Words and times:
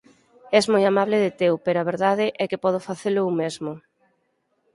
Es 0.57 0.65
moi 0.71 0.83
amable 0.87 1.17
de 1.23 1.31
teu, 1.41 1.53
pero 1.65 1.77
a 1.79 1.87
verdade 1.91 2.25
é 2.43 2.45
que 2.49 2.61
podo 2.63 2.85
facelo 2.87 3.19
eu 3.25 3.29
mesmo. 3.41 3.71